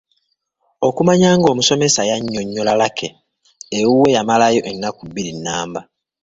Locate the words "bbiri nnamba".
5.07-5.81